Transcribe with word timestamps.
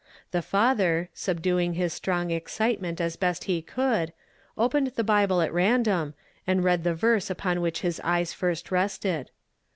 The 0.31 0.41
fatlier, 0.41 1.09
subduing 1.13 1.73
his 1.73 1.93
strong 1.93 2.31
excitement 2.31 2.99
as 2.99 3.17
best 3.17 3.43
he 3.43 3.61
could, 3.61 4.13
opened 4.57 4.87
the 4.95 5.03
Bible 5.03 5.41
at 5.43 5.53
random, 5.53 6.15
and 6.47 6.63
read 6.63 6.83
the 6.83 6.95
verse 6.95 7.29
upon 7.29 7.61
which 7.61 7.81
his 7.81 8.01
eyes 8.03 8.33
first 8.33 8.71
rested. 8.71 9.29